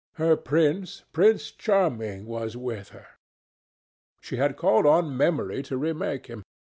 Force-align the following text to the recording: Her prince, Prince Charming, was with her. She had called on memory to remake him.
Her 0.15 0.35
prince, 0.35 1.03
Prince 1.13 1.51
Charming, 1.51 2.25
was 2.25 2.57
with 2.57 2.89
her. 2.89 3.05
She 4.19 4.37
had 4.37 4.57
called 4.57 4.87
on 4.87 5.15
memory 5.15 5.61
to 5.61 5.77
remake 5.77 6.25
him. 6.25 6.41